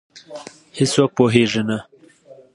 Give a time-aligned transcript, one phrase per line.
[0.77, 1.77] هیڅوک پوهېږې نه،